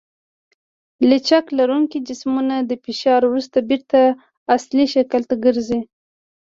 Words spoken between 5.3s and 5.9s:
ګرځي.